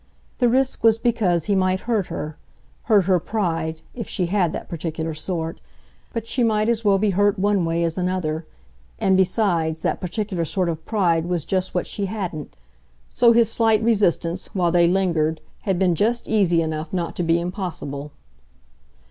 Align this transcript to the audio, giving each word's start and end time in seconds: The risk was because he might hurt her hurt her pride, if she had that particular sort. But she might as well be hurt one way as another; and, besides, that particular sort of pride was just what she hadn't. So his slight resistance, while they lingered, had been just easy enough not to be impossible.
The 0.39 0.49
risk 0.49 0.83
was 0.83 0.97
because 0.97 1.45
he 1.45 1.53
might 1.53 1.81
hurt 1.81 2.07
her 2.07 2.35
hurt 2.85 3.05
her 3.05 3.19
pride, 3.19 3.81
if 3.93 4.09
she 4.09 4.25
had 4.25 4.51
that 4.51 4.67
particular 4.67 5.13
sort. 5.13 5.61
But 6.11 6.25
she 6.25 6.43
might 6.43 6.67
as 6.69 6.83
well 6.83 6.97
be 6.97 7.11
hurt 7.11 7.37
one 7.37 7.65
way 7.65 7.83
as 7.83 7.99
another; 7.99 8.47
and, 8.97 9.15
besides, 9.15 9.81
that 9.81 10.01
particular 10.01 10.43
sort 10.43 10.69
of 10.69 10.83
pride 10.87 11.27
was 11.27 11.45
just 11.45 11.75
what 11.75 11.85
she 11.85 12.07
hadn't. 12.07 12.57
So 13.09 13.31
his 13.31 13.51
slight 13.51 13.83
resistance, 13.83 14.47
while 14.55 14.71
they 14.71 14.87
lingered, 14.87 15.39
had 15.69 15.77
been 15.77 15.93
just 15.93 16.27
easy 16.27 16.63
enough 16.63 16.91
not 16.91 17.15
to 17.17 17.21
be 17.21 17.39
impossible. 17.39 18.11